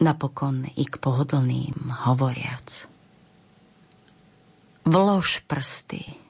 Napokon 0.03 0.67
i 0.79 0.87
k 0.87 0.95
pohodlným 0.99 1.95
hovoriac. 2.07 2.91
Vlož 4.83 5.47
prsty 5.47 6.22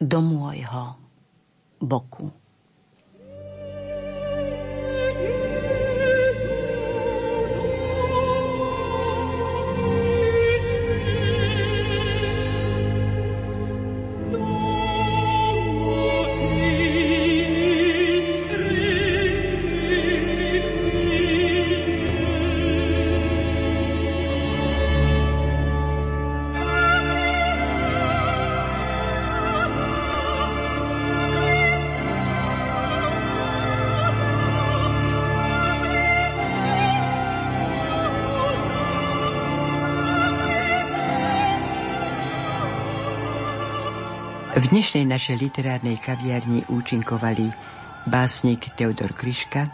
do 0.00 0.22
môjho 0.22 0.94
boku. 1.82 2.30
V 44.68 44.76
dnešnej 44.76 45.08
našej 45.08 45.36
literárnej 45.40 45.96
kaviarni 45.96 46.60
účinkovali 46.68 47.48
básnik 48.04 48.68
Teodor 48.76 49.16
Kryška, 49.16 49.64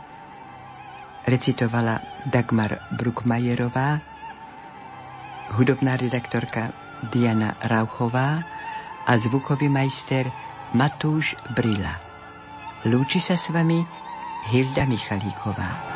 recitovala 1.26 1.98
Dagmar 2.22 2.78
Brukmajerová, 2.94 3.98
hudobná 5.58 5.98
redaktorka 5.98 6.70
Diana 7.10 7.58
Rauchová 7.58 8.46
a 9.02 9.12
zvukový 9.18 9.66
majster 9.66 10.30
Matúš 10.78 11.34
Brila. 11.50 11.98
Lúči 12.86 13.18
sa 13.18 13.34
s 13.34 13.50
vami 13.50 13.82
Hilda 14.46 14.86
Michalíková. 14.86 15.93